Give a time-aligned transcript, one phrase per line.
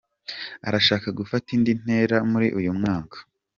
[0.67, 3.17] Arashaka gufata indi ntera muri uyu mwaka.